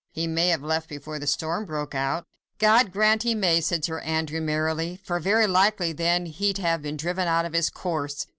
[0.09, 2.25] "He may have left before the storm broke out."
[2.57, 6.97] "God grant he may," said Sir Andrew, merrily, "for very likely then he'll have been
[6.97, 8.25] driven out of his course!